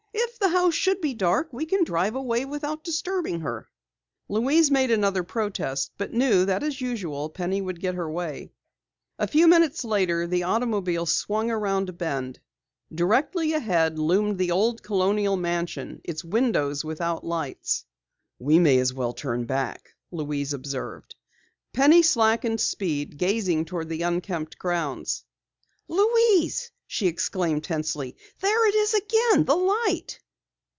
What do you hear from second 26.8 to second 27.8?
she exclaimed